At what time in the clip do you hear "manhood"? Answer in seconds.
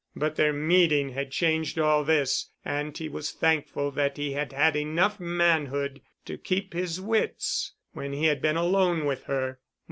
5.19-6.01